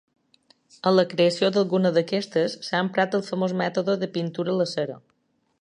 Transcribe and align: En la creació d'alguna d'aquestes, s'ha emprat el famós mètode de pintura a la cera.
En 0.91 0.95
la 0.99 1.03
creació 1.11 1.49
d'alguna 1.57 1.91
d'aquestes, 1.99 2.57
s'ha 2.69 2.81
emprat 2.89 3.19
el 3.21 3.27
famós 3.31 3.57
mètode 3.63 4.01
de 4.05 4.13
pintura 4.19 4.57
a 4.57 4.61
la 4.65 4.71
cera. 4.77 5.01